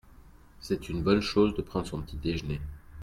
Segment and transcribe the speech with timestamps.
[0.59, 2.59] c'est une bonne chose de prendre son petit-déjeuner.